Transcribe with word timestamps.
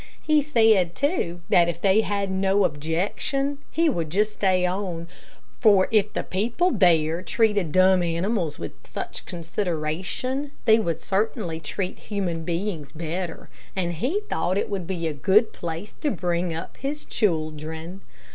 He 0.19 0.41
said, 0.41 0.95
too, 0.95 1.41
that 1.49 1.69
if 1.69 1.79
they 1.79 2.01
had 2.01 2.31
no 2.31 2.63
objection, 2.63 3.59
he 3.69 3.87
would 3.87 4.09
just 4.09 4.33
stay 4.33 4.65
on, 4.65 5.07
for 5.59 5.87
if 5.91 6.11
the 6.13 6.23
people 6.23 6.71
there 6.71 7.21
treated 7.21 7.71
dumb 7.71 8.01
animals 8.01 8.57
with 8.57 8.71
such 8.91 9.27
consideration, 9.27 10.53
they 10.65 10.79
would 10.79 11.01
certainly 11.01 11.59
treat 11.59 11.99
human 11.99 12.43
beings 12.43 12.91
better, 12.91 13.47
and 13.75 13.93
he 13.93 14.21
thought 14.27 14.57
it 14.57 14.71
would 14.71 14.87
be 14.87 15.05
a 15.07 15.13
good 15.13 15.53
place 15.53 15.93
to 16.01 16.09
bring 16.09 16.51
up 16.51 16.77
his 16.77 17.05
children 17.05 17.83
in. 17.85 18.01